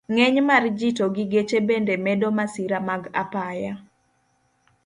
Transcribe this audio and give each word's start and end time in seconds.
Ng'eny 0.13 0.41
mar 0.49 0.63
ji 0.79 0.89
to 0.97 1.05
gi 1.15 1.23
geche 1.31 1.59
bende 1.67 1.93
medo 2.05 2.27
masira 2.37 2.79
mag 2.87 3.03
apaya. 3.21 3.73